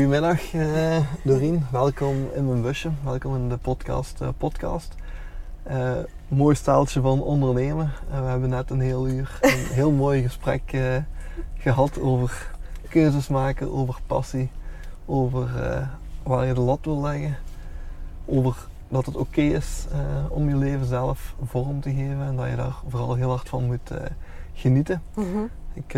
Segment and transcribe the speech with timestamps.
[0.00, 4.20] Goedemiddag uh, Doreen, welkom in mijn busje, welkom in de podcast.
[4.20, 4.94] Uh, podcast.
[5.70, 5.96] Uh,
[6.28, 7.92] mooi staaltje van ondernemen.
[8.10, 10.76] we hebben net een heel uur een heel mooi gesprek
[11.54, 12.50] gehad over
[12.88, 14.50] keuzes maken, over passie,
[15.06, 15.48] over
[16.22, 17.36] waar je de lat wil leggen,
[18.24, 18.56] over
[18.88, 19.86] dat het oké is
[20.28, 23.64] om je leven zelf vorm te geven en dat je daar vooral heel hard van
[23.64, 23.90] moet
[24.52, 25.02] genieten.
[25.14, 25.94] Mm Ik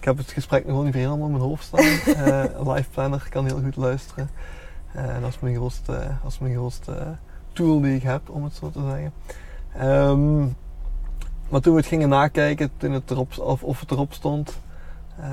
[0.00, 1.84] ik heb het gesprek nog niet helemaal in mijn hoofd staan.
[1.84, 4.30] uh, live planner kan heel goed luisteren.
[4.96, 5.92] Uh, en dat is mijn grootste,
[6.22, 7.16] dat is mijn grootste
[7.52, 9.12] tool die ik heb, om het zo te zeggen.
[9.88, 10.56] Um,
[11.48, 14.60] maar toen we het gingen nakijken, toen het erop, of, of het erop stond,
[15.20, 15.26] uh,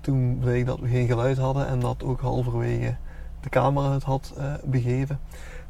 [0.00, 2.94] toen bleek dat we geen geluid hadden en dat ook halverwege
[3.40, 5.20] de camera het had begeven.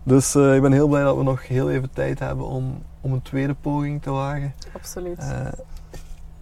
[0.03, 3.23] Dus ik ben heel blij dat we nog heel even tijd hebben om, om een
[3.23, 4.55] tweede poging te wagen.
[4.73, 5.25] Absoluut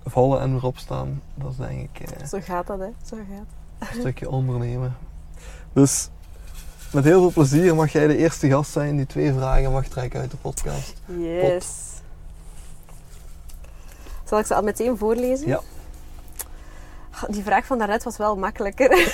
[0.05, 1.23] vallen en weer opstaan.
[1.35, 2.11] Dat is denk ik...
[2.11, 2.89] Eh, Zo gaat dat, hè.
[3.05, 4.97] Zo gaat Een stukje ondernemen.
[5.73, 6.09] Dus
[6.93, 10.21] met heel veel plezier mag jij de eerste gast zijn die twee vragen mag trekken
[10.21, 11.03] uit de podcast.
[11.19, 11.89] Yes.
[14.25, 15.49] Zal ik ze al meteen voorlezen?
[15.49, 15.61] Ja.
[17.29, 18.89] Die vraag van daarnet was wel makkelijker.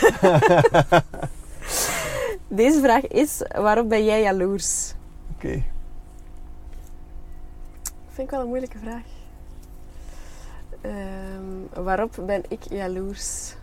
[2.48, 4.94] Deze vraag is: waarom ben jij jaloers?
[5.34, 5.46] Oké.
[5.46, 5.64] Okay.
[8.12, 9.15] Vind ik wel een moeilijke vraag.
[10.86, 13.54] Um, waarop ben ik jaloers?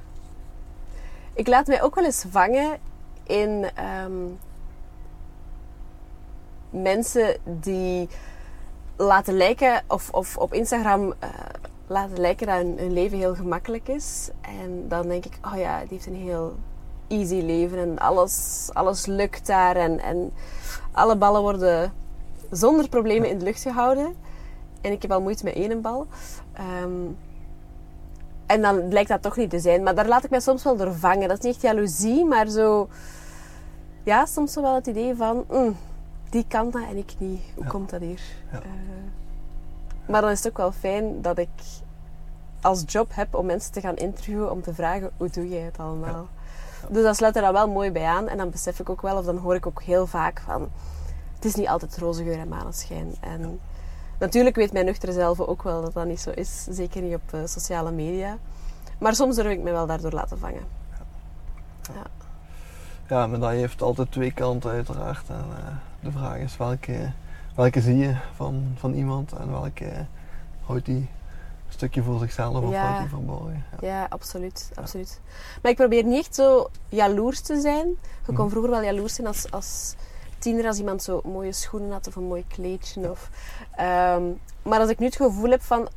[1.34, 2.78] Ik laat mij ook wel eens vangen
[3.24, 3.70] in
[4.04, 4.40] um,
[6.70, 8.10] mensen die
[8.96, 11.30] laten lijken, of, of op Instagram uh,
[11.88, 14.30] laten lijken dat hun, hun, leven heel gemakkelijk is.
[14.42, 16.56] En dan denk ik, oh ja, die heeft een heel
[17.08, 19.76] easy leven en alles, alles lukt daar.
[19.76, 20.34] En, en
[20.92, 21.94] alle ballen worden
[22.52, 24.16] zonder problemen in de lucht gehouden.
[24.84, 26.08] En ik heb al moeite met één bal.
[26.84, 27.18] Um,
[28.46, 29.84] en dan blijkt dat toch niet te zijn.
[29.84, 31.28] Maar daar laat ik mij soms wel door vangen.
[31.28, 32.90] Dat is niet echt jaloezie, maar zo...
[34.04, 35.46] Ja, soms wel het idee van...
[35.50, 35.78] Mm,
[36.30, 37.42] die kan dat en ik niet.
[37.56, 38.22] Hoe komt dat hier?
[38.52, 38.58] Ja.
[38.58, 38.70] Uh,
[40.06, 41.50] maar dan is het ook wel fijn dat ik
[42.62, 44.52] als job heb om mensen te gaan interviewen.
[44.52, 46.28] Om te vragen, hoe doe jij het allemaal?
[46.90, 48.28] Dus dat sluit er dan wel mooi bij aan.
[48.28, 50.70] En dan besef ik ook wel, of dan hoor ik ook heel vaak van...
[51.36, 53.14] Het is niet altijd roze geur en maneschijn.
[53.20, 53.60] En
[54.24, 56.64] Natuurlijk weet mijn nuchtere zelf ook wel dat dat niet zo is.
[56.70, 58.38] Zeker niet op uh, sociale media.
[58.98, 60.66] Maar soms durf ik me wel daardoor laten vangen.
[61.82, 62.06] Ja, ja.
[63.08, 65.30] ja maar dat heeft altijd twee kanten uiteraard.
[65.30, 65.68] En, uh,
[66.00, 67.12] de vraag is welke,
[67.56, 70.06] welke zie je van, van iemand en welke
[70.66, 71.10] houdt die een
[71.68, 73.64] stukje voor zichzelf of houdt die verborgen.
[73.80, 73.88] Ja.
[73.88, 75.22] ja, absoluut, absoluut.
[75.62, 77.88] Maar ik probeer niet echt zo jaloers te zijn.
[77.88, 78.50] Je kon mhm.
[78.50, 79.96] vroeger wel jaloers zijn als, als
[80.44, 83.10] tiener als iemand zo mooie schoenen had of een mooi kleedje.
[83.10, 83.30] Of,
[83.76, 84.24] ehm,
[84.62, 85.88] maar als ik nu het gevoel heb van,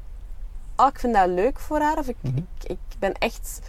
[0.77, 2.37] oh, ik vind dat leuk voor haar, of ik, mhm.
[2.37, 3.61] ik, ik, ben echt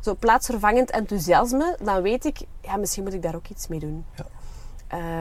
[0.00, 4.04] zo plaatsvervangend enthousiasme, dan weet ik, ja, misschien moet ik daar ook iets mee doen.
[4.14, 4.26] Ja.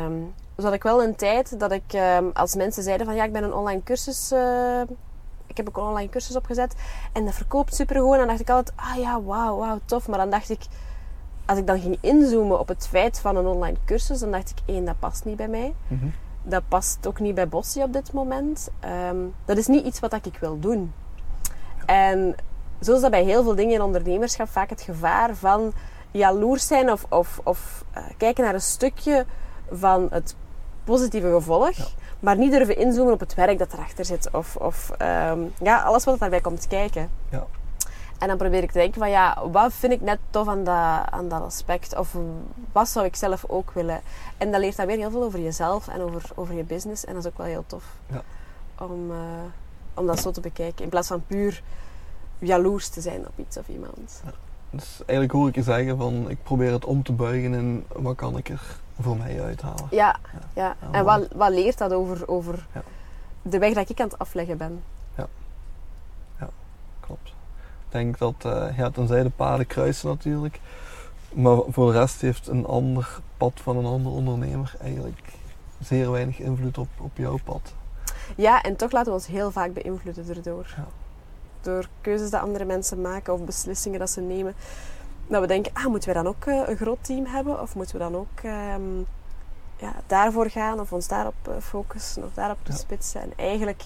[0.05, 3.23] Um, dus had ik wel een tijd dat ik, ehm, als mensen zeiden van, ja,
[3.23, 4.31] ik ben een online cursus...
[4.31, 4.81] Uh,
[5.47, 6.75] ik heb ook een online cursus opgezet
[7.13, 8.11] en dat verkoopt supergoed.
[8.11, 10.07] En dan dacht ik altijd, ah ja, wauw, wauw, tof.
[10.07, 10.61] Maar dan dacht ik,
[11.45, 14.57] als ik dan ging inzoomen op het feit van een online cursus, dan dacht ik,
[14.65, 15.73] één, dat past niet bij mij.
[15.87, 16.05] Mhm.
[16.43, 18.69] Dat past ook niet bij Bossie op dit moment.
[18.79, 20.93] Ehm, dat is niet iets wat ik wil doen.
[21.85, 22.35] En
[22.81, 25.73] zo is dat bij heel veel dingen in ondernemerschap vaak het gevaar van
[26.11, 29.25] jaloers zijn of, of, of uh, kijken naar een stukje
[29.71, 30.35] van het
[30.83, 35.53] positieve gevolg, maar niet durven inzoomen op het werk dat erachter zit of, of um,
[35.61, 37.09] ja, alles wat daarbij komt kijken.
[37.29, 37.45] Ja.
[38.21, 41.05] En dan probeer ik te denken van ja, wat vind ik net tof aan dat,
[41.09, 41.97] aan dat aspect?
[41.97, 42.15] Of
[42.71, 44.01] wat zou ik zelf ook willen?
[44.37, 47.05] En dat leert dan weer heel veel over jezelf en over, over je business.
[47.05, 47.83] En dat is ook wel heel tof.
[48.07, 48.21] Ja.
[48.85, 49.17] Om, uh,
[49.93, 50.83] om dat zo te bekijken.
[50.83, 51.63] In plaats van puur
[52.39, 54.21] jaloers te zijn op iets of iemand.
[54.25, 54.31] Ja.
[54.69, 58.15] Dus eigenlijk hoor ik je zeggen van ik probeer het om te buigen en wat
[58.15, 59.87] kan ik er voor mij uithalen.
[59.91, 60.15] Ja,
[60.53, 60.75] ja.
[60.81, 60.91] ja.
[60.91, 62.67] en wat, wat leert dat over, over
[63.41, 64.83] de weg dat ik aan het afleggen ben?
[65.15, 65.27] Ja,
[66.39, 66.49] ja
[66.99, 67.33] klopt
[67.91, 70.59] denk dat, uh, ja, tenzij de paden kruisen natuurlijk.
[71.33, 75.33] Maar voor de rest heeft een ander pad van een ander ondernemer eigenlijk
[75.79, 77.73] zeer weinig invloed op, op jouw pad.
[78.35, 80.73] Ja, en toch laten we ons heel vaak beïnvloeden erdoor.
[80.75, 80.87] Ja.
[81.61, 84.53] Door keuzes die andere mensen maken of beslissingen dat ze nemen.
[85.27, 87.61] Dat we denken, ah, moeten we dan ook uh, een groot team hebben?
[87.61, 89.05] Of moeten we dan ook um,
[89.77, 90.79] ja, daarvoor gaan?
[90.79, 92.23] Of ons daarop uh, focussen?
[92.23, 93.21] Of daarop toespitsen?
[93.21, 93.25] Ja.
[93.25, 93.83] En eigenlijk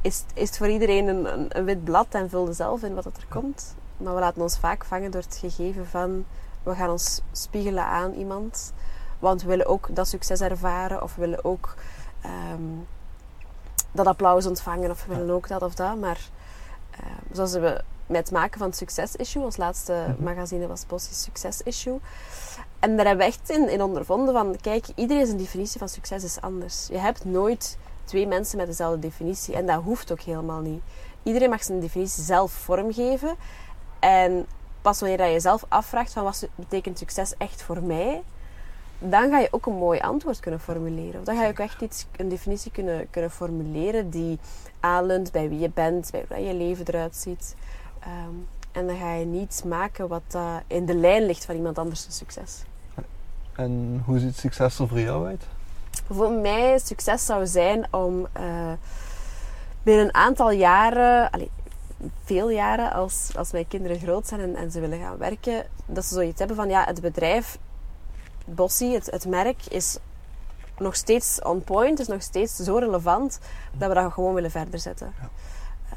[0.00, 3.26] is, is het voor iedereen een, een, wit blad en vulde zelf in wat er
[3.28, 3.74] komt.
[3.96, 6.24] Maar we laten ons vaak vangen door het gegeven van
[6.62, 8.72] we gaan ons spiegelen aan iemand.
[9.18, 11.74] Want we willen ook dat succes ervaren of we willen ook
[12.20, 12.62] ehm,
[13.92, 15.96] dat applaus ontvangen of we willen ook dat of dat.
[15.96, 16.28] Maar
[17.00, 19.42] uh, zoals we met het maken van het Success Issue.
[19.42, 20.22] Ons laatste Mhm.
[20.22, 21.98] magazine was Bossie's Success Issue.
[22.78, 26.24] En daar hebben we echt in, in ondervonden van, kijk, iedereen zijn definitie van succes
[26.24, 26.86] is anders.
[26.90, 29.54] Je hebt nooit twee mensen met dezelfde definitie.
[29.54, 30.82] En dat hoeft ook helemaal niet.
[31.22, 33.34] Iedereen mag zijn definitie zelf vormgeven.
[33.98, 34.46] En
[34.82, 38.22] pas wanneer dat je zelf afvraagt van wat betekent succes echt voor mij,
[38.98, 41.24] dan ga je ook een mooi antwoord kunnen formuleren.
[41.24, 44.38] Dan ga je ook echt iets, een definitie kunnen, kunnen formuleren die
[44.80, 47.54] aanleunt bij wie je bent, bij hoe je leven eruit ziet.
[48.00, 48.34] Ehm,
[48.72, 52.06] en dan ga je niets maken wat uh, in de lijn ligt van iemand anders
[52.08, 52.62] succes.
[53.52, 55.46] En hoe ziet succes er voor jou uit?
[56.10, 58.72] Voor mij succes zou zijn om uh,
[59.82, 61.48] binnen een aantal jaren, allez,
[62.24, 66.04] veel jaren, als, als mijn kinderen groot zijn en, en, ze willen gaan werken, dat
[66.04, 67.58] ze zoiets hebben van ja, het bedrijf
[68.44, 69.98] Bossie, het, het merk, is
[70.78, 73.38] nog steeds on point, is nog steeds zo relevant
[73.72, 75.12] dat we dat gewoon willen verder zetten.
[75.20, 75.28] Ja.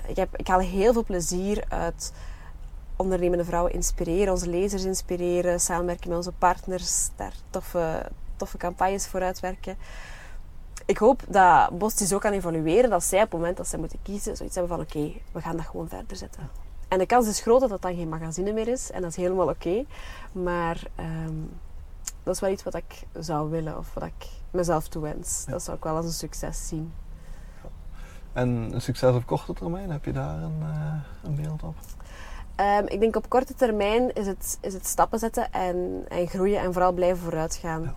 [0.04, 2.14] Uh, ik, heb, ik haal heel veel plezier uit
[2.96, 8.10] ondernemende vrouwen inspireren, onze lezers inspireren, samenwerken met onze partners, daar toffe,
[8.42, 9.78] toffe campagnes voor uitwerken.
[10.86, 14.00] Ik hoop dat Bostie zo kan evolueren dat zij op het moment dat zij moeten
[14.02, 16.50] kiezen, zoiets hebben van oké, okay, we gaan dat gewoon verder zetten.
[16.88, 19.16] En de kans is groot dat dat dan geen magazine meer is en dat is
[19.16, 19.68] helemaal oké.
[19.68, 19.86] Okay.
[20.32, 21.50] Maar um,
[22.24, 25.44] dat is wel iets wat ik zou willen of wat ik mezelf toewens.
[25.46, 25.52] Ja.
[25.52, 26.94] Dat zou ik wel als een succes zien.
[28.34, 31.76] En een succes op korte termijn, heb je daar een, uh, een beeld op?
[32.62, 36.60] Um, ik denk op korte termijn is het, is het stappen zetten en, en groeien
[36.60, 37.82] en vooral blijven vooruitgaan.
[37.82, 37.94] Ja.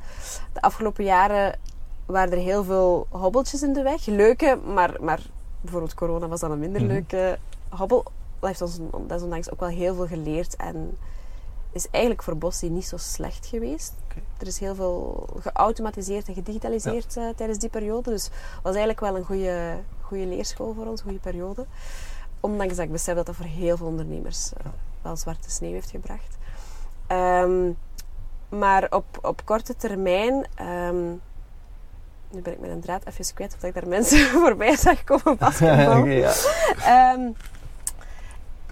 [0.52, 1.58] De afgelopen jaren
[2.06, 4.06] waren er heel veel hobbeltjes in de weg.
[4.06, 5.20] Leuke, maar, maar
[5.60, 6.96] bijvoorbeeld corona was dan een minder mm -hmm.
[6.96, 7.38] leuke
[7.68, 8.02] hobbel.
[8.38, 10.96] Dat heeft ons desondanks ook wel heel veel geleerd en
[11.72, 13.92] is eigenlijk voor Bossie niet zo slecht geweest.
[14.04, 14.22] Okay.
[14.38, 17.28] Er is heel veel geautomatiseerd en gedigitaliseerd ja.
[17.28, 18.10] uh, tijdens die periode.
[18.10, 21.66] Dus het was eigenlijk wel een goede, goede leerschool voor ons, een goede periode.
[22.44, 25.90] Ondanks dat ik besef dat dat voor heel veel ondernemers uh, wel zwarte sneeuw heeft
[25.90, 26.36] gebracht.
[27.08, 27.76] Um,
[28.48, 30.46] maar op, op korte termijn...
[30.60, 31.20] Um,
[32.30, 35.36] nu ben ik met een draad even kwijt, of ik daar mensen voorbij zag komen
[35.38, 35.98] basketbal.
[35.98, 37.12] okay, ja.
[37.12, 37.36] um,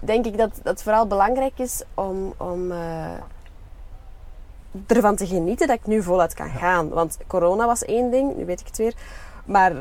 [0.01, 3.11] denk ik dat, dat het vooral belangrijk is om, om uh,
[4.87, 6.89] ervan te genieten dat ik nu voluit kan gaan.
[6.89, 8.93] Want corona was één ding, nu weet ik het weer.
[9.45, 9.71] Maar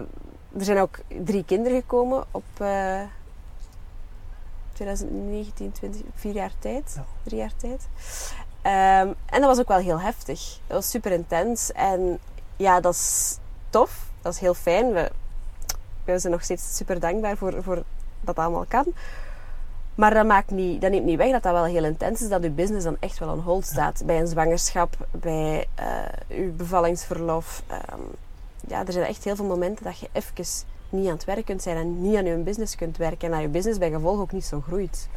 [0.56, 3.00] er zijn ook drie kinderen gekomen op uh,
[4.72, 7.04] 2019, 20, vier jaar tijd, ja.
[7.22, 7.88] drie jaar tijd.
[8.62, 10.58] Um, en dat was ook wel heel heftig.
[10.66, 11.72] Dat was super intens.
[11.72, 12.19] En
[12.56, 13.36] ja, dat is
[13.70, 14.10] tof.
[14.20, 14.92] Dat is heel fijn.
[14.92, 15.10] We,
[16.04, 17.82] we zijn nog steeds super dankbaar voor, voor
[18.20, 18.86] dat allemaal kan.
[19.94, 22.28] Maar dat, maakt niet, dat neemt niet weg dat dat wel heel intens is.
[22.28, 23.98] Dat je business dan echt wel on hold staat.
[23.98, 24.06] Ja.
[24.06, 27.62] Bij een zwangerschap, bij uh, je bevallingsverlof.
[27.70, 28.04] Um,
[28.66, 30.34] ja, er zijn echt heel veel momenten dat je even
[30.92, 31.76] niet aan het werk kunt zijn.
[31.76, 33.28] En niet aan je business kunt werken.
[33.28, 35.08] En dat je business bij gevolg ook niet zo groeit.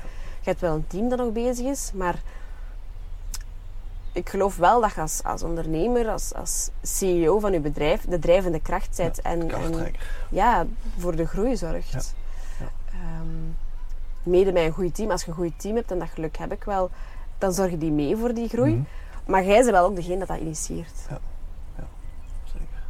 [0.41, 1.91] Je hebt wel een team dat nog bezig is.
[1.93, 2.21] Maar
[4.11, 8.19] ik geloof wel dat je als, als ondernemer, als, als CEO van je bedrijf, de
[8.19, 9.15] drijvende kracht bent.
[9.15, 9.93] Ja, en, en
[10.29, 10.65] ja,
[10.97, 11.91] voor de groei zorgt.
[11.91, 12.01] Ja.
[12.59, 13.19] Ja.
[13.21, 13.55] Um,
[14.23, 15.11] mede met een goed team.
[15.11, 16.89] Als je een goed team hebt, en dat geluk heb ik wel,
[17.37, 18.73] dan zorgen die mee voor die groei.
[18.73, 18.83] Mhm.
[19.25, 21.05] Maar jij bent wel ook degene dat dat initieert.
[21.09, 21.19] Ja,
[21.77, 21.87] ja.
[22.43, 22.83] zeker.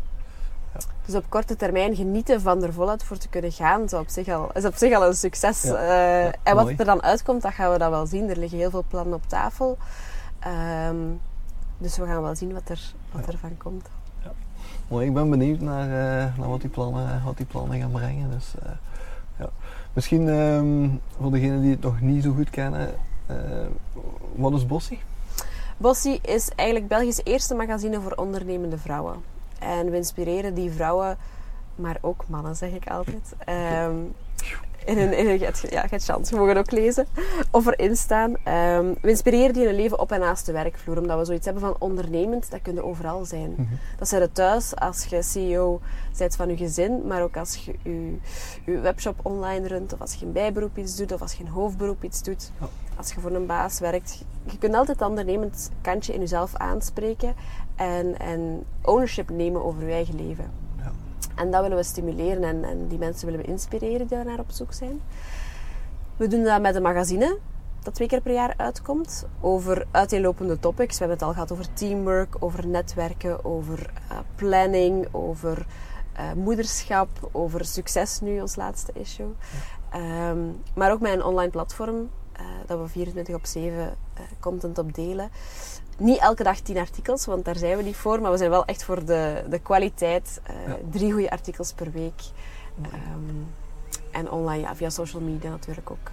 [0.74, 0.80] Ja.
[1.06, 4.28] Dus op korte termijn genieten van er voluit voor te kunnen gaan, is op zich
[4.28, 5.62] al, is op zich al een succes.
[5.64, 5.72] Ja.
[5.74, 6.76] Uh, Ja, en wat mooi.
[6.78, 8.30] er dan uitkomt, dat gaan we dan wel zien.
[8.30, 9.78] Er liggen heel veel plannen op tafel.
[10.40, 10.96] Ehm,
[11.78, 13.32] dus we gaan wel zien wat er, wat Ja.
[13.32, 13.88] ervan komt.
[14.88, 18.32] Mooi, ik ben benieuwd naar, eh, naar wat, die plannen, wat die plannen gaan brengen.
[18.32, 18.72] Dus, eh,
[19.40, 19.50] ja.
[19.94, 20.90] Misschien ehm,
[21.22, 22.90] voor degenen die het nog niet zo goed kennen,
[23.26, 23.36] eh,
[24.36, 25.00] wat is Bossie?
[25.78, 29.16] Bossie is eigenlijk Belgisch eerste magazine voor ondernemende vrouwen.
[29.66, 31.18] En we inspireren die vrouwen,
[31.76, 33.34] maar ook mannen, zeg ik altijd.
[33.46, 33.96] Ehm,
[34.86, 37.08] in een, in een, ja, je chance, je mag het ook lezen.
[37.52, 38.36] Of erin staan.
[38.44, 40.98] Ehm, we inspireren die in hun leven op en naast de werkvloer.
[40.98, 43.54] Omdat we zoiets hebben van ondernemend, dat kunnen overal zijn.
[43.58, 43.74] Mhm.
[43.98, 45.82] Dat zijn er thuis als je CEO
[46.18, 48.18] bent van je gezin, maar ook als je je,
[48.66, 51.50] je webshop online runt, of als je een bijberoep iets doet, of als je een
[51.50, 52.52] hoofdberoep iets doet.
[52.98, 54.24] Als je voor een baas werkt.
[54.44, 57.36] Je kunt altijd dat ondernemend kantje in jezelf aanspreken
[57.76, 60.52] en, en ownership nemen over je eigen leven.
[60.78, 60.92] Ja.
[61.36, 64.52] En dat willen we stimuleren en, en die mensen willen we inspireren die daarnaar op
[64.52, 65.02] zoek zijn.
[66.18, 67.38] We doen dat met een magazine
[67.86, 70.94] dat twee keer per jaar uitkomt over uiteenlopende topics.
[70.94, 75.66] We hebben het al gehad over teamwork, over netwerken, over eh, planning, over
[76.14, 79.34] eh, moederschap, over succes nu, ons laatste issue.
[79.90, 80.40] Ehm,
[80.74, 83.80] maar ook met een online platform, eh, dat we 24 op 7
[84.14, 85.30] eh, content op delen.
[85.98, 88.66] Niet elke dag 10 artikels, want daar zijn we niet voor, maar we zijn wel
[88.66, 90.42] echt voor de, de kwaliteit.
[90.44, 90.78] eh, Ja.
[90.92, 92.22] Drie goede artikels per week.
[92.82, 93.36] Ehm,
[94.12, 96.10] en online, ja, via social media natuurlijk ook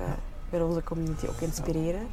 [0.51, 2.07] wil onze community ook inspireren.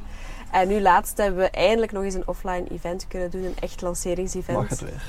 [0.52, 3.80] En nu laatst hebben we eindelijk nog eens een offline event kunnen doen, een echt
[3.80, 4.58] lanceringsevent.
[4.58, 5.02] Mag het weer.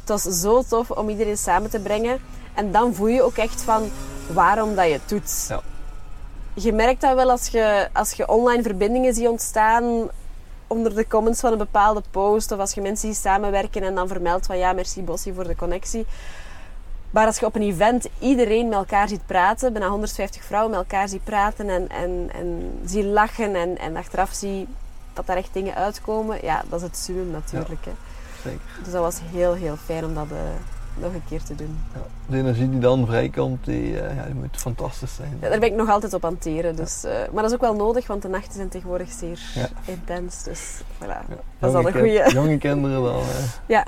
[0.00, 2.18] Het was zo tof om iedereen samen te brengen.
[2.54, 3.90] En dan voel je ook echt van
[4.32, 5.46] waarom dat je het doet.
[5.48, 5.60] Ja.
[6.54, 10.08] Je merkt dat wel als je, als je online verbindingen ziet ontstaan
[10.66, 12.52] onder de comments van een bepaalde post.
[12.52, 15.56] Of als je mensen ziet samenwerken en dan vermeldt van ja, merci Bossie voor de
[15.56, 16.06] connectie.
[17.10, 20.80] Maar als je op een event iedereen met elkaar ziet praten, bijna 150 vrouwen met
[20.80, 24.68] elkaar ziet praten en, en, en zie lachen en, en achteraf zie
[25.12, 27.84] dat daar echt dingen uitkomen, ja, dat is het summum natuurlijk.
[27.84, 27.92] Hè.
[28.42, 28.60] Zeker.
[28.82, 30.38] Dus dat was heel, heel fijn om dat eh,
[31.00, 31.78] nog een keer te doen.
[31.94, 32.00] Ja.
[32.26, 35.38] De energie die dan vrijkomt, die, eh, ja, die moet fantastisch zijn.
[35.40, 36.76] Ja, daar ben ik nog altijd op aan het teren.
[36.76, 39.68] Dus, eh, maar dat is ook wel nodig, want de nachten zijn tegenwoordig zeer Ja.
[39.84, 40.42] intens.
[40.42, 42.30] Dus voilà, dat is al een goeie.
[42.32, 43.22] Jonge kinderen dan.
[43.66, 43.86] Ja.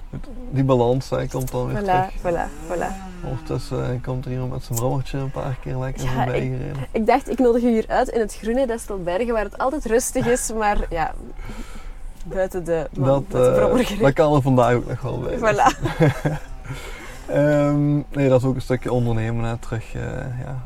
[0.51, 2.13] Die balans komt dan weer terug.
[2.19, 2.87] Voilà, voilà, voilà.
[3.25, 6.53] Ondertussen eh, komt er iemand met zijn brommertje een paar keer lekker Ja, voorbij ik-
[6.59, 6.87] gereden.
[6.91, 10.27] Ik dacht, ik nodig je hier uit in het groene Destelbergen, waar het altijd rustig
[10.27, 11.15] is, maar ja,
[12.25, 14.05] buiten de, man, Dat, brommergereden.
[14.05, 15.37] dat kan er vandaag ook nog wel bij.
[15.39, 15.77] Voilà.
[17.29, 19.45] Ehm, nee, dat is ook een stukje ondernemen.
[19.45, 19.57] Hè.
[19.57, 20.63] Terug, eh, ja,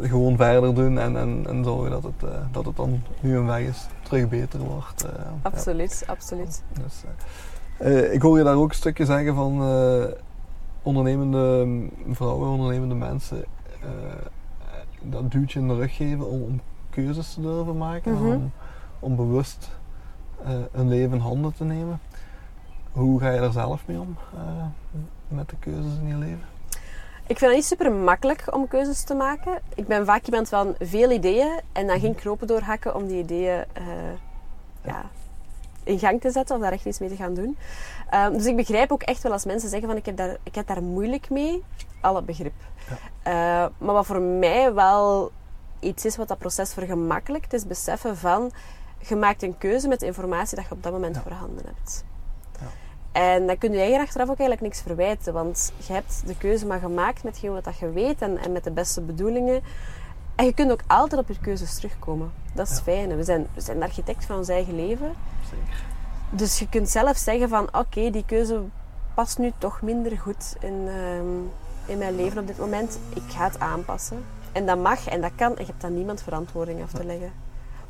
[0.00, 3.46] gewoon verder doen en, en, en zorgen dat het, eh, dat het dan nu een
[3.46, 5.04] weg is, terug beter wordt.
[5.04, 5.32] eh, ja.
[5.42, 6.62] Absoluut, absoluut.
[6.82, 7.04] Dus,
[8.12, 9.62] ik hoor je daar ook een stukje zeggen van
[10.82, 11.66] ondernemende
[12.10, 13.44] vrouwen, ondernemende mensen,
[15.02, 18.26] dat duwtje in de rug geven om, om keuzes te durven maken, Mhm.
[18.26, 18.52] om,
[18.98, 19.70] om bewust
[20.72, 22.00] een leven in handen te nemen.
[22.92, 24.64] Hoe ga je daar zelf mee om eh,
[25.28, 26.44] met de keuzes in je leven?
[27.26, 29.58] Ik vind het niet super makkelijk om keuzes te maken.
[29.74, 33.64] Ik ben vaak iemand van veel ideeën en dan geen knopen doorhakken om die ideeën
[33.72, 33.84] eh,
[34.82, 35.02] ja,
[35.84, 37.56] in gang te zetten of daar echt iets mee te gaan doen.
[38.10, 40.54] Ehm, dus ik begrijp ook echt wel als mensen zeggen van ik heb daar, ik
[40.54, 41.64] heb daar moeilijk mee.
[42.00, 42.52] Alle begrip.
[43.22, 43.32] Eh,
[43.78, 45.30] maar wat voor mij wel
[45.80, 48.50] iets is wat dat proces vergemakkelijkt, is beseffen van
[48.98, 51.22] je maakt een keuze met de informatie dat je op dat moment Ja.
[51.22, 52.04] voorhanden hebt.
[53.12, 56.66] En dan kun je je achteraf ook eigenlijk niks verwijten, want je hebt de keuze
[56.66, 59.60] maar gemaakt met wat dat je weet en, en met de beste bedoelingen.
[60.34, 62.32] En je kunt ook altijd op je keuzes terugkomen.
[62.54, 62.82] Dat is Ja.
[62.82, 63.16] fijn.
[63.16, 65.14] We zijn, we zijn de architect van ons eigen leven.
[65.50, 65.84] Zeker.
[66.30, 68.60] Dus je kunt zelf zeggen van oké, die keuze
[69.14, 71.26] past nu toch minder goed in, ehm,
[71.86, 72.98] in mijn leven op dit moment.
[73.14, 74.24] Ik ga het aanpassen.
[74.52, 75.50] En dat mag en dat kan.
[75.56, 77.32] En je hebt dan niemand verantwoording af te leggen.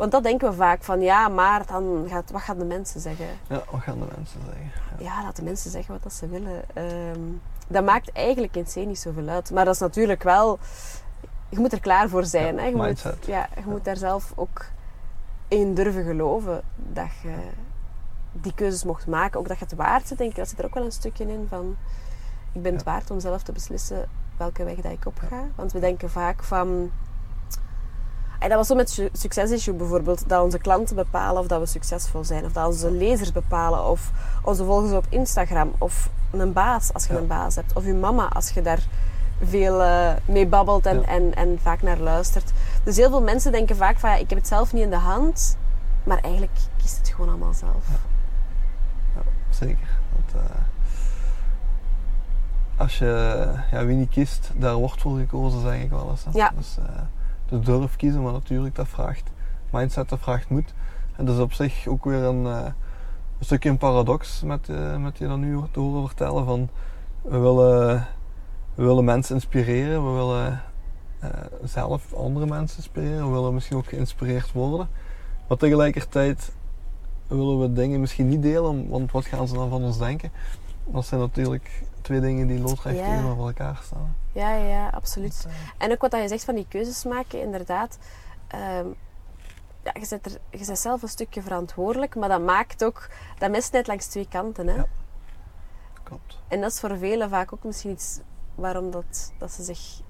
[0.02, 3.26] Want dat denken we vaak van ja, maar dan gaat, wat gaan de mensen zeggen?
[3.46, 4.70] Ja, wat gaan de mensen zeggen?
[4.98, 5.04] Ja.
[5.04, 6.62] Ja, laat de mensen zeggen wat dat ze willen.
[6.74, 7.20] Ehm,
[7.68, 9.50] dat maakt eigenlijk in C niet zoveel uit.
[9.50, 10.58] Maar dat is natuurlijk wel...
[11.48, 12.54] Je moet er klaar voor zijn.
[12.54, 12.66] Ja, hè?
[12.66, 14.64] Je, moet, ja, je moet daar zelf ook
[15.48, 17.34] in durven geloven dat je
[18.32, 19.40] die keuzes mocht maken.
[19.40, 20.36] Ook dat je het waard bent, denk ik.
[20.36, 21.76] Dat zit er ook wel een stukje in van...
[22.52, 25.44] Ik ben het waard om zelf te beslissen welke weg dat ik op ga.
[25.54, 26.90] Want we denken vaak van...
[28.42, 30.28] En dat was zo met Su- Success Issue bijvoorbeeld.
[30.28, 32.44] Dat onze klanten bepalen of dat we succesvol zijn.
[32.44, 33.84] Of dat onze lezers bepalen.
[33.88, 34.10] Of
[34.44, 35.72] onze volgers op Instagram.
[35.78, 37.18] Of een baas als je Ja.
[37.18, 37.72] een baas hebt.
[37.76, 38.80] Of je mama als je daar
[39.44, 41.06] veel eh, mee babbelt en, Ja.
[41.06, 42.52] en, en vaak naar luistert.
[42.84, 44.96] Dus heel veel mensen denken vaak van ja, ik heb het zelf niet in de
[44.96, 45.56] hand.
[46.04, 47.84] Maar eigenlijk kiest het gewoon allemaal zelf.
[49.14, 49.88] Ja, zeker.
[50.14, 50.50] Want, eh,
[52.76, 56.24] als je ja, wie niet kiest, daar wordt voor gekozen, zeg ik wel eens.
[56.24, 56.30] hè.
[56.32, 56.52] Ja.
[56.56, 56.84] Dus, eh,
[57.58, 59.30] dus durf kiezen, maar natuurlijk, dat vraagt
[59.70, 60.74] mindset, dat vraagt moed.
[61.16, 62.64] En dat is op zich ook weer een, eh,
[63.38, 66.68] een stukje een paradox met, eh, met je dan nu te horen vertellen van
[67.22, 68.06] we willen,
[68.74, 70.62] we willen mensen inspireren, we willen
[71.18, 71.30] eh,
[71.64, 74.88] zelf andere mensen inspireren, we willen misschien ook geïnspireerd worden.
[75.48, 76.52] Maar tegelijkertijd
[77.26, 80.30] willen we dingen misschien niet delen, want wat gaan ze dan van ons denken?
[80.84, 83.04] Dat zijn natuurlijk twee dingen die loodrecht Ja.
[83.04, 84.16] tegenover elkaar staan.
[84.32, 85.42] Ja, ja, ja, absoluut.
[85.42, 87.98] Dus, eh, En ook wat je zegt van die keuzes maken, inderdaad.
[88.48, 88.86] ehm,
[89.84, 93.08] ja, je, bent er, je bent zelf een stukje verantwoordelijk, maar dat maakt ook
[93.38, 94.66] dat mes net langs twee kanten.
[94.66, 94.74] Hè?
[94.74, 94.86] Ja.
[96.02, 96.38] klopt.
[96.48, 98.20] En dat is voor velen vaak ook misschien iets
[98.54, 100.00] waarom dat, dat ze zich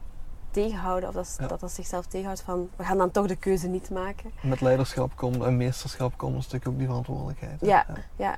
[0.50, 1.48] tegenhouden, of dat, ze- Ja.
[1.48, 4.32] dat dat zichzelf tegenhoudt van we gaan dan toch de keuze niet maken.
[4.42, 7.60] Met leiderschap komt en meesterschap komt een stuk ook die verantwoordelijkheid.
[7.60, 7.66] hè.
[7.66, 7.86] Ja,
[8.16, 8.36] ja.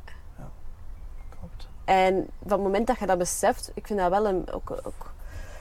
[1.85, 5.13] En van het moment dat je dat beseft, ik vind dat wel een, ook, ook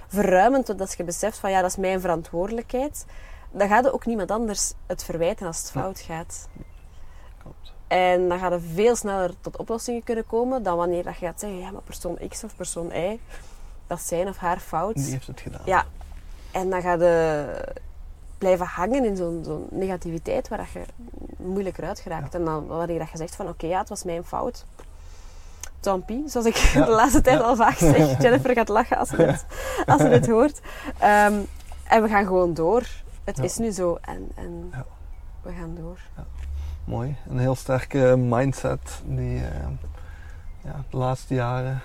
[0.08, 3.06] verruimend, als je beseft van ja, dat is mijn verantwoordelijkheid,
[3.52, 6.50] dan gaat er ook niemand anders het verwijten als het fout gaat.
[7.42, 7.74] klopt.
[7.88, 11.40] En dan gaat er veel sneller tot oplossingen kunnen komen dan wanneer dat je gaat
[11.40, 13.20] zeggen, ja, maar persoon X of persoon Y,
[13.88, 14.96] dat is zijn of haar fout.
[14.96, 15.62] Die heeft het gedaan.
[15.66, 15.86] Ja.
[16.52, 17.76] En dan ga je
[18.38, 20.82] blijven hangen in zo'n negativiteit waar dat je
[21.38, 22.36] moeilijk eruit geraakt.
[22.36, 24.66] En dan wanneer dat je zegt van oké, ja, het was mijn fout.
[25.84, 26.86] Tant pis, zoals ik Ja.
[26.92, 27.44] de laatste tijd Ja.
[27.46, 27.96] al vaak zeg.
[28.22, 29.46] Jennifer gaat lachen als ze dit,
[29.86, 30.62] als ze dit hoort.
[31.00, 31.34] Ehm,
[31.84, 32.84] en we gaan gewoon door.
[33.24, 34.86] Het is nu zo en, en Ja.
[35.42, 36.00] we gaan door.
[36.84, 37.16] Mooi.
[37.30, 39.68] Een heel sterke mindset die eh,
[40.62, 41.82] ja, de laatste jaren,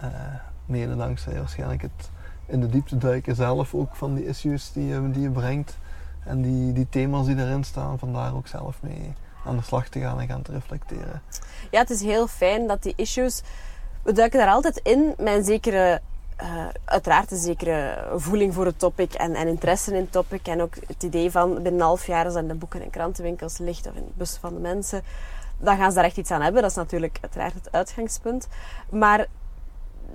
[0.00, 0.08] eh,
[0.66, 2.10] mede dankzij waarschijnlijk het
[2.46, 5.76] in de diepte duiken zelf ook van die issues die je, die je brengt
[6.24, 9.12] en die, die thema's die erin staan, vandaar ook zelf mee
[9.44, 11.22] aan de slag te gaan en gaan te reflecteren.
[11.70, 13.42] Ja, het is heel fijn dat die issues...
[14.02, 16.00] We duiken daar altijd in met een zekere...
[16.36, 20.46] eh, uiteraard een zekere voeling voor het topic en, en interesse in het topic.
[20.46, 23.86] En ook het idee van binnen een half jaar als de boeken en krantenwinkels ligt
[23.86, 25.02] of in de bussen van de mensen,
[25.58, 26.62] dan gaan ze daar echt iets aan hebben.
[26.62, 28.48] Dat is natuurlijk uiteraard het uitgangspunt.
[28.90, 29.26] Maar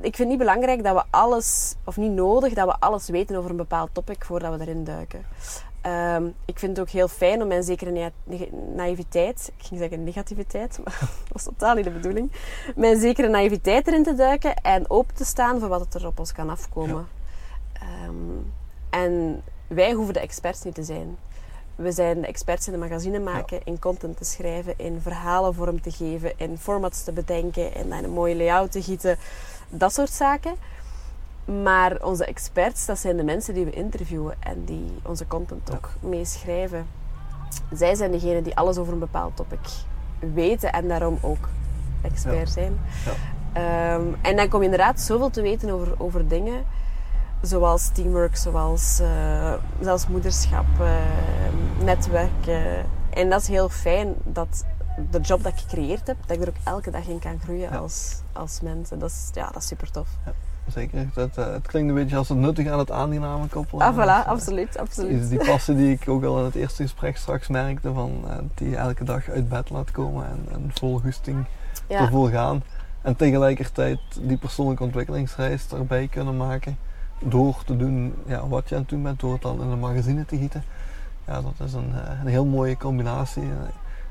[0.02, 3.50] ik vind niet belangrijk dat we alles, of niet nodig, dat we alles weten over
[3.50, 5.26] een bepaald topic voordat we erin duiken.
[5.86, 8.12] Ehm, ik vind het ook heel fijn om mijn zekere
[8.76, 12.32] naïviteit, ik ging zeggen negativiteit, maar dat was totaal niet de bedoeling,
[12.76, 16.20] mijn zekere naïviteit erin te duiken en open te staan voor wat het er op
[16.20, 17.08] ons kan afkomen.
[17.74, 18.14] Ehm,
[18.90, 21.18] en wij hoeven de experts niet te zijn.
[21.76, 25.82] We zijn de experts in de magazine maken, in content te schrijven, in verhalen vorm
[25.82, 29.18] te geven, in formats te bedenken, in een mooie layout te gieten,
[29.70, 30.56] dat soort zaken.
[31.46, 35.90] Maar onze experts, dat zijn de mensen die we interviewen en die onze content ook
[36.00, 36.88] meeschrijven.
[37.74, 39.70] Zij zijn degenen die alles over een bepaald topic
[40.20, 41.50] weten en daarom ook
[42.02, 42.80] expert zijn.
[43.06, 43.12] Ja.
[43.54, 46.66] Ehm, en dan kom je inderdaad zoveel te weten over, over dingen,
[47.42, 50.96] zoals teamwork, zoals eh, zelfs moederschap, eh,
[51.84, 52.86] netwerken.
[53.10, 54.66] En dat is heel fijn dat
[55.12, 57.72] de job dat ik gecreëerd heb, dat ik er ook elke dag in kan groeien
[57.72, 58.92] als, als mens.
[58.92, 60.08] En dat is, ja, dat is super tof.
[60.74, 63.86] Zeker, dat, eh, het klinkt een beetje als het nuttig aan het aangename koppelen.
[63.88, 65.22] Ah, voilà, eh, absoluut, absoluut.
[65.22, 68.36] is die passie die ik ook al in het eerste gesprek straks merkte, van, eh,
[68.56, 71.46] die je elke dag uit bed laat komen en, en vol goesting
[71.88, 72.00] Ja.
[72.00, 72.64] ervoor gaan.
[73.02, 76.78] En tegelijkertijd die persoonlijke ontwikkelingsreis erbij kunnen maken.
[77.20, 79.80] Door te doen ja, wat je aan het doen bent, door het dan in een
[79.80, 80.64] magazine te gieten.
[81.28, 83.44] Ja, dat is een, een heel mooie combinatie.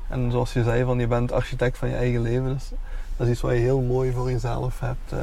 [0.09, 2.53] En zoals je zei, van, je bent architect van je eigen leven.
[2.53, 2.71] Dus
[3.17, 5.13] dat is iets wat je heel mooi voor jezelf hebt,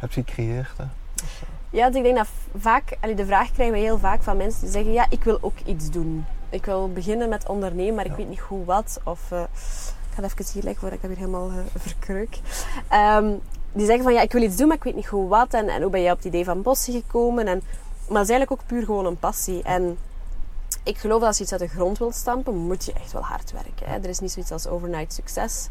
[0.00, 0.70] hebt gecreëerd.
[0.76, 0.84] Hè.
[1.70, 2.26] Ja, dus ik denk dat
[2.58, 5.58] vaak, de vraag krijgen we heel vaak van mensen die zeggen: Ja, ik wil ook
[5.64, 6.24] iets doen.
[6.50, 8.16] Ik wil beginnen met ondernemen, maar ik Ja.
[8.16, 9.00] weet niet hoe wat.
[9.04, 12.38] Of eh, ik ga het even hier leggen ik dat weer helemaal uh, verkreuk.
[12.88, 13.32] Ehm,
[13.72, 15.54] die zeggen van ja, ik wil iets doen, maar ik weet niet hoe wat.
[15.54, 17.46] En, en hoe ben jij op het idee van bossen gekomen?
[17.46, 17.62] En,
[18.08, 19.62] maar het is eigenlijk ook puur gewoon een passie.
[19.62, 19.98] En
[20.82, 23.22] ik geloof dat als je iets uit de grond wilt stampen, moet je echt wel
[23.24, 23.86] hard werken.
[23.88, 23.94] Hè?
[23.98, 25.68] Er is niet zoiets als overnight succes.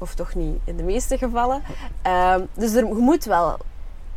[0.00, 1.62] Of toch niet in de meeste gevallen.
[2.02, 3.58] Ehm, dus er, je moet wel,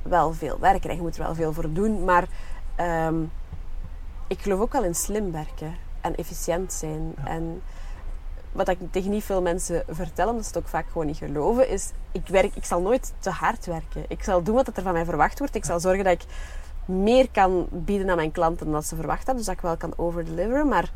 [0.02, 2.04] wel veel werken en je moet er wel veel voor doen.
[2.04, 2.28] Maar
[2.76, 3.16] ehm,
[4.28, 7.14] ik geloof ook wel in slim werken en efficiënt zijn.
[7.18, 7.28] Ja.
[7.28, 7.62] En
[8.52, 11.70] wat ik tegen niet veel mensen vertel, omdat ze het ook vaak gewoon niet geloven,
[11.70, 14.06] is ik, werk, ik zal nooit te hard werken.
[14.08, 15.56] Ik zal doen wat er van mij verwacht wordt.
[15.56, 16.26] Ik zal zorgen dat ik
[16.86, 19.36] meer kan bieden aan mijn klanten dan dat ze verwacht hebben.
[19.36, 20.68] Dus dat ik wel kan overdeliveren.
[20.68, 20.92] Maar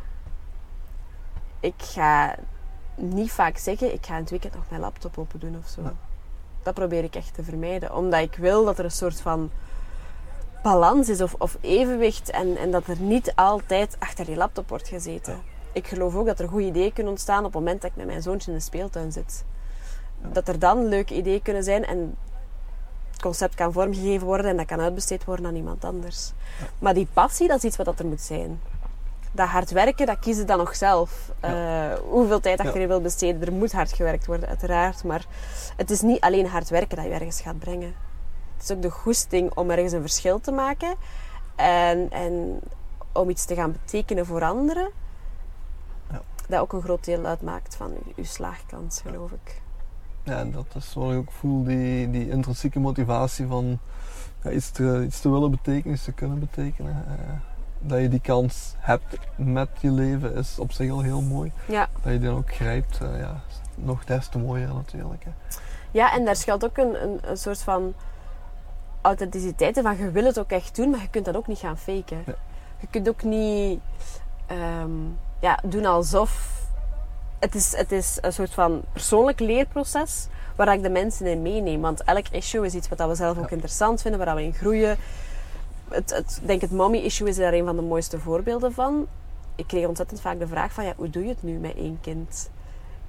[1.60, 2.36] ik ga
[2.98, 5.82] niet vaak zeggen, ik ga in het weekend nog mijn laptop open doen of zo.
[5.82, 5.94] Ja.
[6.64, 7.96] Dat probeer ik echt te vermijden.
[7.96, 9.52] Omdat ik wil dat er een soort van
[10.64, 12.30] balans is of, of evenwicht.
[12.30, 15.34] En, en dat er niet altijd achter die laptop wordt gezeten.
[15.34, 15.40] Ja.
[15.72, 18.06] Ik geloof ook dat er goede ideeën kunnen ontstaan op het moment dat ik met
[18.06, 19.46] mijn zoontje in de speeltuin zit.
[20.32, 22.16] Dat er dan leuke ideeën kunnen zijn en
[23.12, 26.32] het concept kan vormgegeven worden en dat kan uitbesteed worden aan iemand anders.
[26.80, 28.60] Maar die passie, dat is iets wat dat er moet zijn.
[29.32, 31.32] Dat hard werken, dat kiezen dan nog zelf.
[31.40, 33.42] Eh, hoeveel tijd dat je er wil besteden.
[33.42, 35.04] Er moet hard gewerkt worden, uiteraard.
[35.04, 35.26] Maar
[35.78, 37.94] het is niet alleen hard werken dat je ergens gaat brengen.
[38.54, 40.96] Het is ook de goesting om ergens een verschil te maken.
[41.56, 42.60] En, en
[43.12, 44.90] om iets te gaan betekenen voor anderen.
[46.12, 46.22] Ja.
[46.48, 49.62] Dat ook een groot deel uitmaakt van je, slaagkans, geloof ik.
[50.24, 53.80] Ja, en dat is wat ik ook voel, die, die intrinsieke motivatie van
[54.52, 57.06] iets, te, iets te willen betekenen, iets te kunnen betekenen.
[57.08, 57.57] Eh,
[57.88, 61.52] dat je die kans hebt met je leven is op zich al heel mooi.
[61.66, 61.90] Ja.
[61.94, 63.42] Dat je die dan ook grijpt, eh, ja,
[63.76, 65.24] nog des te mooier natuurlijk.
[65.24, 65.32] Hè.
[65.92, 67.94] Ja, en daar schuilt ook een, een, een soort van
[69.02, 69.80] authenticiteit.
[69.82, 72.24] Van je wil het ook echt doen, maar je kunt dat ook niet gaan faken.
[72.80, 73.80] Je kunt ook niet
[74.46, 74.92] ehm,
[75.40, 76.56] ja, doen alsof...
[77.40, 81.82] Het is, het is een soort van persoonlijk leerproces waar ik de mensen in meeneem.
[81.82, 84.98] Want elk issue is iets wat we zelf ook interessant vinden, waar we in groeien.
[85.90, 89.08] Het, denk het mommy-issue is daar een van de mooiste voorbeelden van.
[89.56, 91.98] Ik kreeg ontzettend vaak de vraag van, ja, hoe doe je het nu met één
[92.02, 92.50] kind?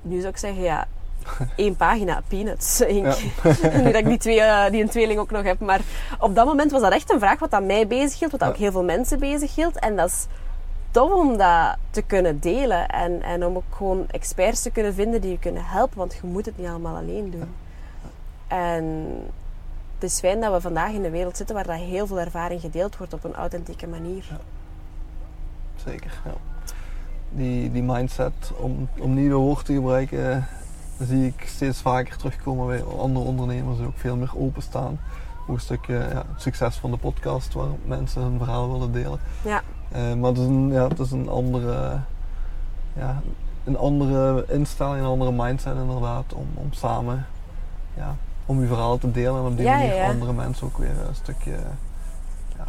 [0.03, 0.87] Nu zou ik zeggen, ja,
[1.57, 2.79] één pagina, peanuts.
[2.89, 3.15] Ja.
[3.83, 5.61] nu dat ik die, twee, eh, die een tweeling ook nog heb.
[5.61, 5.81] Maar
[6.19, 8.49] op dat moment was dat echt een vraag wat aan mij bezig hield, wat Ja.
[8.49, 9.79] ook heel veel mensen bezig hield.
[9.79, 10.27] En dat is
[10.91, 12.89] tof om dat te kunnen delen.
[12.89, 16.27] En, en om ook gewoon experts te kunnen vinden die je kunnen helpen, want je
[16.27, 17.55] moet het niet allemaal alleen doen.
[18.47, 19.07] En
[19.99, 22.61] het is fijn dat we vandaag in een wereld zitten waar dat heel veel ervaring
[22.61, 24.27] gedeeld wordt op een authentieke manier.
[24.31, 24.39] Ja.
[25.85, 26.21] zeker.
[26.25, 26.33] Ja.
[27.31, 30.43] Die, die mindset, om, om nieuwe woord te gebruiken, eh,
[31.07, 35.01] zie ik steeds vaker terugkomen bij andere ondernemers die ook veel meer openstaan.
[35.47, 39.21] Ook een stukje ja, het succes van de podcast, waar mensen hun verhaal willen delen.
[39.45, 39.63] Ja.
[39.89, 42.01] Eh, maar het is een, ja, het is een andere,
[42.93, 43.23] ja,
[43.65, 47.27] een andere instelling, een andere mindset inderdaad, om, om samen
[47.97, 48.17] ja,
[48.49, 50.91] om je verhaal te delen en op die Ja, manier ja, andere mensen ook weer
[51.09, 51.51] een stukje
[52.57, 52.65] ja,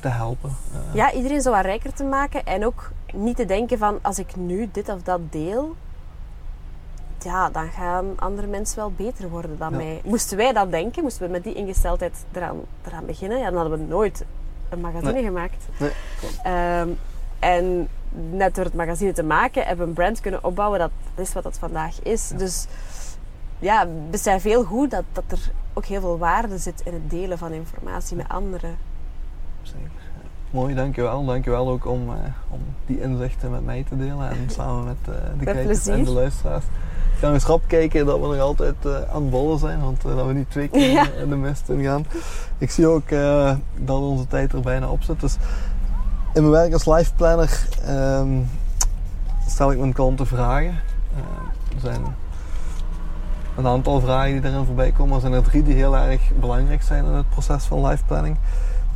[0.00, 0.50] te helpen.
[0.72, 2.44] Eh, Ja, iedereen zo wat rijker te maken.
[2.46, 5.74] En ook niet te denken van, als ik nu dit of dat deel...
[7.22, 10.00] Ja, dan gaan andere mensen wel beter worden dan mij.
[10.04, 13.78] Moesten wij dat denken, moesten we met die ingesteldheid eraan, eraan beginnen, ja, dan hadden
[13.78, 14.24] we nooit
[14.68, 15.24] een magazine Nee.
[15.24, 15.64] gemaakt.
[15.78, 15.90] Nee.
[16.42, 16.88] Ehm,
[17.38, 17.88] en
[18.30, 21.42] net door het magazine te maken, hebben we een brand kunnen opbouwen dat is wat
[21.42, 22.28] dat vandaag is.
[22.30, 22.36] Ja.
[22.36, 22.66] Dus
[23.58, 27.38] ja, besef heel goed dat, dat er ook heel veel waarde zit in het delen
[27.38, 28.76] van informatie met anderen.
[29.62, 29.90] Zeker.
[30.50, 31.24] Mooi, dankjewel.
[31.24, 32.16] Dankjewel ook om, eh,
[32.50, 35.92] om die inzichten met mij te delen en samen met eh, de kijkers plezier.
[35.94, 36.64] en de luisteraars.
[37.14, 40.02] Ik kan eens rap kijken dat we nog altijd eh, aan het bollen zijn, want
[40.02, 41.06] dat we niet twee keer Ja.
[41.22, 42.06] in de mist ingaan.
[42.58, 43.08] Ik zie ook
[43.74, 45.20] dat onze tijd er bijna op zit.
[45.20, 45.36] Dus
[46.34, 48.40] in mijn werk als life planner ehm,
[49.46, 50.80] stel ik mijn klanten vragen.
[51.74, 52.00] Er zijn
[53.56, 55.14] een aantal vragen die daarin voorbij komen.
[55.14, 58.36] Er zijn er drie die heel erg belangrijk zijn in het proces van life planning.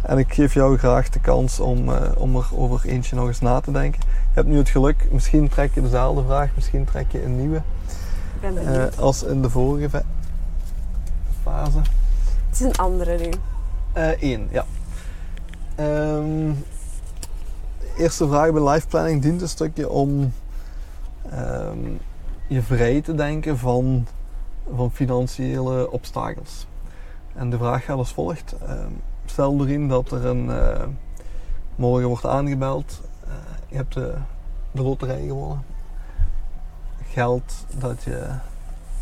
[0.02, 3.40] En ik geef jou graag de kans om, eh, om er over eentje nog eens
[3.40, 4.00] na te denken.
[4.06, 7.56] Je hebt nu het geluk, misschien trek je dezelfde vraag, misschien trek je een nieuwe.
[7.56, 10.02] Ik ben eh, als in de vorige fa-
[11.42, 11.78] fase.
[12.48, 13.30] het is een andere nu.
[14.20, 14.64] Eén, ja.
[15.74, 16.52] Ehm,
[17.80, 20.32] de eerste vraag bij life planning dient een stukje om
[21.30, 21.78] ehm,
[22.46, 24.06] je vrij te denken van,
[24.76, 26.66] van financiële obstakels.
[27.35, 28.54] En de vraag gaat als volgt.
[28.66, 28.90] Ehm,
[29.26, 30.85] stel Doreen dat er een eh,
[31.76, 33.00] morgen wordt aangebeld.
[33.24, 33.33] Eh,
[33.68, 34.14] je hebt de,
[34.70, 35.62] de loterij gewonnen.
[37.11, 38.26] Geld dat je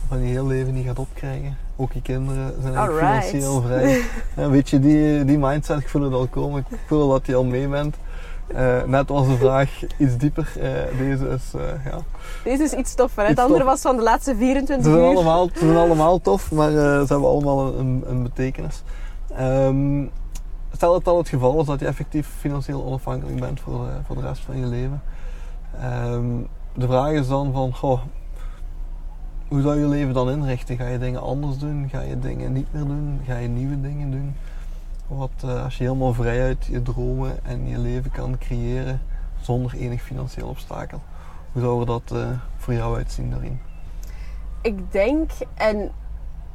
[0.09, 1.57] van je heel leven niet gaat opkrijgen.
[1.76, 3.29] Ook je kinderen zijn eigenlijk Alright.
[3.29, 4.02] financieel vrij.
[4.37, 6.64] Ja, weet je, die, die mindset, ik voel het al komen.
[6.70, 7.96] Ik voel dat je al mee bent.
[8.46, 10.52] Eh, net was de vraag iets dieper.
[10.61, 11.98] Eh, deze is, eh, ja.
[12.44, 13.22] Deze is iets toffer.
[13.22, 13.30] Hè?
[13.30, 13.72] Iets Het andere tof.
[13.72, 15.04] was van de laatste Ze 24 zijn, uur.
[15.04, 18.82] allemaal, ze zijn allemaal tof, maar ze hebben allemaal een, een betekenis.
[19.37, 20.04] Ehm,
[20.72, 24.16] stel dat dat het geval is dat je effectief financieel onafhankelijk bent voor de, voor
[24.16, 25.02] de rest van je leven.
[25.80, 26.26] Ehm,
[26.74, 28.00] de vraag is dan van, goh,
[29.48, 30.76] hoe zou je leven dan inrichten?
[30.76, 31.88] Ga je dingen anders doen?
[31.92, 33.20] Ga je dingen niet meer doen?
[33.26, 34.35] Ga je nieuwe dingen doen?
[35.26, 39.00] Wat eh, als je helemaal vrij uit je dromen en je leven kan creëren
[39.40, 41.00] zonder enig financieel obstakel?
[41.52, 43.60] Hoe zou er dat eh, voor jou uitzien daarin?
[44.60, 45.90] Ik denk, en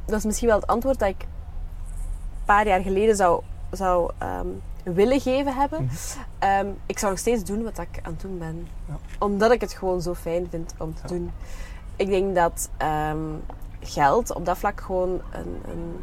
[0.04, 4.46] dat is misschien wel het antwoord dat ik een paar jaar geleden zou, zou ehm,
[4.82, 5.84] willen geven hebben.
[5.84, 5.94] Mhm.
[6.38, 8.66] Ehm, ik zou nog steeds doen wat ik aan het doen ben.
[8.88, 8.96] Ja.
[9.18, 11.08] Omdat ik het gewoon zo fijn vind om te Ja.
[11.08, 11.30] doen.
[11.96, 13.18] Ik denk dat ehm,
[13.80, 16.00] geld op dat vlak gewoon een, een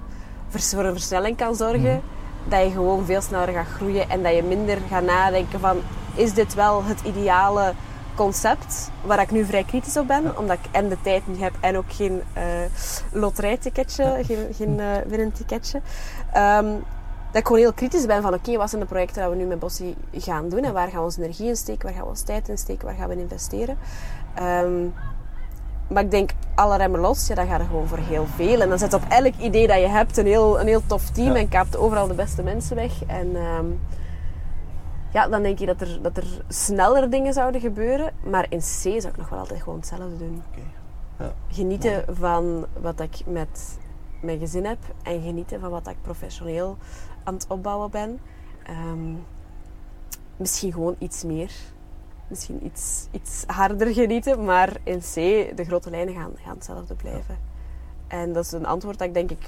[0.50, 1.96] voor een versnelling kan zorgen.
[1.96, 2.19] Mhm.
[2.48, 5.78] Dat je gewoon veel sneller gaat groeien en dat je minder gaat nadenken van...
[6.16, 7.74] Is dit wel het ideale
[8.16, 10.24] concept waar ik nu vrij kritisch op ben?
[10.24, 10.34] Ja.
[10.38, 12.44] Omdat ik en de tijd niet heb en ook geen eh
[13.12, 14.24] loterijticketje, Ja.
[14.24, 14.80] geen, geen.
[16.34, 16.66] Ehm,
[17.32, 19.46] dat ik gewoon heel kritisch ben van oké, wat zijn de projecten dat we nu
[19.46, 22.10] met Bossie gaan doen en waar gaan we onze energie in steken, waar gaan we
[22.10, 23.78] onze tijd in steken, waar gaan we in investeren.
[24.34, 24.86] Ehm,
[25.90, 28.62] maar ik denk, alle remmen los, ja, dan gaat er gewoon voor heel veel.
[28.62, 31.34] En dan zet op elk idee dat je hebt een heel, een heel tof team
[31.34, 31.40] Ja.
[31.40, 33.06] en kaapt overal de beste mensen weg.
[33.06, 33.66] En ehm,
[35.14, 38.14] ja, dan denk je dat er, dat er sneller dingen zouden gebeuren.
[38.24, 40.44] Maar in C zou ik nog wel altijd gewoon hetzelfde doen.
[41.20, 41.34] Ja.
[41.48, 43.78] Genieten van wat ik met
[44.22, 46.78] mijn gezin heb en genieten van wat ik professioneel
[47.24, 48.20] aan het opbouwen ben.
[48.64, 49.14] Ehm,
[50.38, 51.52] misschien gewoon iets meer.
[52.30, 55.14] Misschien iets, iets harder genieten, maar in C,
[55.56, 57.38] de grote lijnen gaan, gaan hetzelfde blijven.
[58.08, 59.48] En dat is een antwoord dat ik denk ik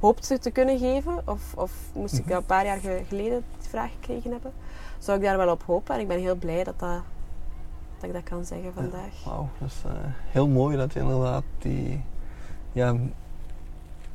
[0.00, 1.22] hoopte te kunnen geven.
[1.24, 2.28] Of, of moest ik Mhm.
[2.28, 4.52] dat een paar jaar ge- geleden die vraag gekregen hebben.
[4.98, 5.94] Zou ik daar wel op hopen.
[5.94, 7.02] En ik ben heel blij dat, dat,
[7.98, 9.24] dat ik dat kan zeggen vandaag.
[9.24, 9.92] Wauw, dat is eh,
[10.30, 12.02] heel mooi dat je inderdaad die,
[12.72, 12.96] ja,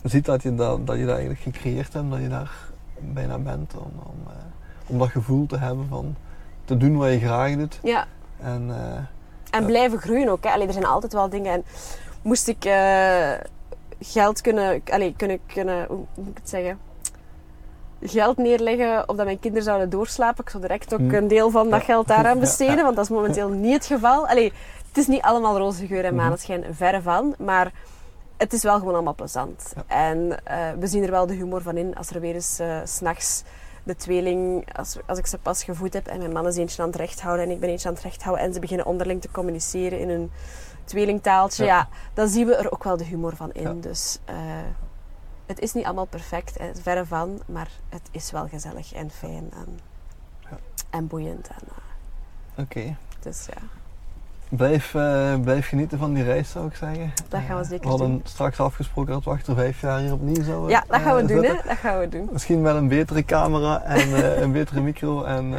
[0.04, 2.52] ziet dat je dat, dat je dat eigenlijk gecreëerd hebt, dat je daar
[3.00, 4.34] bijna bent om, om, eh,
[4.88, 6.16] om dat gevoel te hebben van
[6.67, 7.80] te doen wat je graag doet.
[7.84, 8.06] Ja,
[8.41, 10.43] En eh, En blijven groeien ook.
[10.43, 10.49] Hè.
[10.49, 11.53] Allee, er zijn altijd wel dingen.
[11.53, 11.63] En
[12.21, 13.32] moest ik eh,
[14.01, 16.80] geld kunnen, allee, kunnen, kunnen, hoe moet ik het zeggen?
[18.01, 20.43] Geld neerleggen of dat mijn kinderen zouden doorslapen.
[20.43, 21.13] Ik zou direct ook Hm.
[21.13, 24.27] een deel van dat geld daaraan besteden, want dat is momenteel niet het geval.
[24.27, 24.53] Allee,
[24.88, 26.23] het is niet allemaal roze geur en Mhm.
[26.23, 27.36] maneschijn, verre van.
[27.38, 27.71] Maar
[28.38, 29.73] het is wel gewoon allemaal plezant.
[29.88, 32.95] En eh, we zien er wel de humor van in als er weer eens s
[32.97, 33.43] s'nachts
[33.88, 36.88] de tweeling, als, als ik ze pas gevoed heb en mijn man is eentje aan
[36.88, 39.21] het recht houden en ik ben eentje aan het recht houden en ze beginnen onderling
[39.21, 40.32] te communiceren in een
[40.84, 41.76] tweelingtaaltje, Ja.
[41.76, 41.89] ja.
[42.13, 43.62] dan zien we er ook wel de humor van in.
[43.62, 43.73] Ja.
[43.73, 44.36] Dus eh,
[45.45, 49.52] het is niet allemaal perfect, hè, verre van, maar het is wel gezellig en fijn
[49.54, 49.80] en,
[50.50, 50.58] Ja.
[50.89, 51.47] en boeiend.
[51.47, 52.95] En, eh, Oké.
[53.19, 53.62] dus ja,
[54.50, 57.14] Blijf, eh, blijf genieten van die reis, zou ik zeggen.
[57.30, 58.22] dat gaan we zeker We hadden doen.
[58.24, 61.28] straks afgesproken dat we achter vijf jaar hier opnieuw zouden Ja, dat gaan we eh,
[61.28, 61.54] doen, hè.
[61.68, 62.30] Dat gaan we doen.
[62.32, 65.54] Misschien met een betere camera en eh, een betere micro en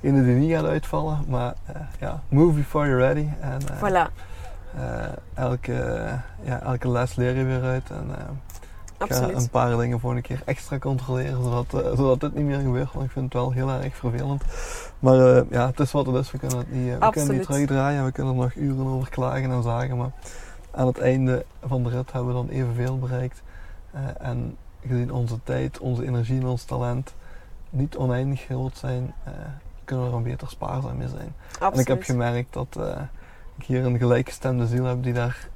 [0.00, 1.24] ene die niet gaat uitvallen.
[1.28, 1.54] Maar
[2.00, 3.26] ja, move before you're ready.
[3.40, 4.10] En, Voilà,
[5.34, 6.06] elke,
[6.42, 7.90] ja, elke les leer je weer uit.
[7.90, 8.06] En,
[9.04, 9.42] ik ga absoluut.
[9.42, 12.92] een paar dingen voor een keer extra controleren, zodat, eh, zodat dit niet meer gebeurt.
[12.92, 14.42] Want ik vind het wel heel erg vervelend.
[14.98, 16.30] Maar eh, ja, het is wat het is.
[16.30, 18.04] We kunnen het niet, eh, we kunnen niet terugdraaien.
[18.04, 19.96] We kunnen er nog uren over klagen en zagen.
[19.96, 20.10] Maar
[20.70, 23.42] aan het einde van de rit hebben we dan evenveel bereikt.
[24.18, 27.14] En gezien onze tijd, onze energie en ons talent
[27.70, 29.14] niet oneindig groot zijn,
[29.84, 31.34] kunnen we er een beter spaarzaam mee zijn.
[31.52, 31.74] absoluut.
[31.74, 32.78] En ik heb gemerkt dat
[33.58, 35.48] ik hier een gelijkgestemde ziel heb die daar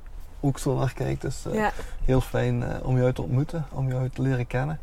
[0.45, 1.21] ook zo naar kijkt.
[1.21, 1.71] Dus eh, ja,
[2.05, 4.81] heel fijn eh, om jou te ontmoeten, om jou te leren kennen.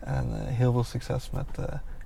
[0.00, 1.46] En eh, heel veel succes met,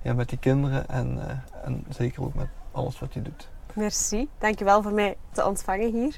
[0.01, 1.19] ja, met je kinderen en,
[1.63, 3.49] en zeker ook met alles wat je doet.
[3.73, 4.29] merci.
[4.37, 6.17] Dankjewel voor mij te ontvangen hier.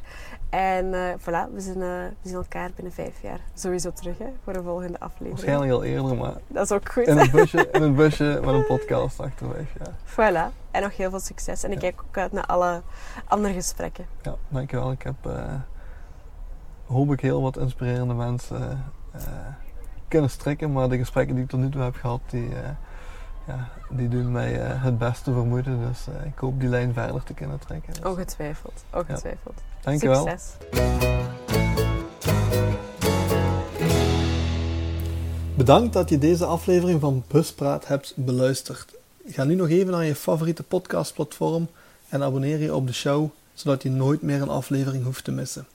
[0.50, 4.56] En eh, voilà, we zien, we zien elkaar binnen vijf jaar sowieso terug hè, voor
[4.56, 5.34] een volgende aflevering.
[5.36, 7.08] Waarschijnlijk al eerder, maar Dat is ook goed.
[7.08, 9.78] in een busje, in een busje met een podcast achterwege.
[9.84, 9.92] Ja.
[10.06, 10.54] Voilà.
[10.72, 11.64] En nog heel veel succes.
[11.64, 11.90] En ik Ja.
[11.90, 12.82] kijk ook uit naar alle
[13.28, 14.06] andere gesprekken.
[14.22, 14.92] ja, dankjewel.
[14.92, 15.16] Ik heb
[16.88, 19.22] hoop ik heel wat inspirerende mensen eh,
[20.08, 22.70] kunnen strikken, maar de gesprekken die ik tot nu toe heb gehad, die, eh,
[23.48, 25.80] ja, die doen mij eh, het beste vermoeden.
[25.88, 27.94] Dus eh, ik hoop die lijn verder te kunnen trekken.
[27.94, 28.84] Dus, Ongetwijfeld.
[28.94, 29.62] Ongetwijfeld.
[29.82, 30.28] dankjewel.
[30.28, 30.54] Succes.
[35.56, 38.96] Bedankt dat je deze aflevering van Buspraat hebt beluisterd.
[39.28, 41.68] Ga nu nog even naar je favoriete podcastplatform
[42.10, 45.68] en abonneer je op de show, zodat je nooit meer een aflevering hoeft te missen.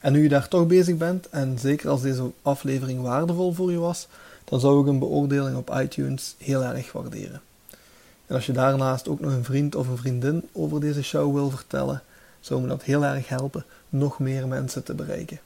[0.00, 3.78] En nu je daar toch bezig bent, en zeker als deze aflevering waardevol voor je
[3.78, 4.08] was,
[4.44, 7.40] dan zou ik een beoordeling op iTunes heel erg waarderen.
[8.26, 11.50] En als je daarnaast ook nog een vriend of een vriendin over deze show wil
[11.50, 12.02] vertellen,
[12.40, 15.40] zou me dat heel erg helpen nog meer mensen te bereiken.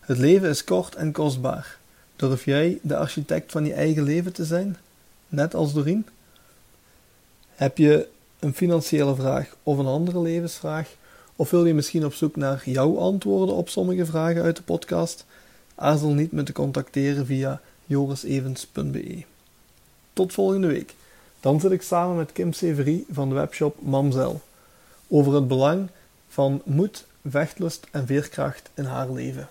[0.00, 1.78] Het leven is kort en kostbaar.
[2.16, 4.76] Durf jij de architect van je eigen leven te zijn?
[5.28, 6.06] Net als Doreen?
[7.54, 10.88] Heb je een financiële vraag of een andere levensvraag?
[11.36, 15.24] Of wil je misschien op zoek naar jouw antwoorden op sommige vragen uit de podcast?
[15.74, 19.24] Aarzel niet me te contacteren via jorisevens.be.
[20.12, 20.94] Tot volgende week.
[21.40, 24.40] Dan zit ik samen met Kim Severie van de webshop Mamzel
[25.08, 25.88] over het belang
[26.28, 29.48] van moed, vechtlust en veerkracht in haar leven.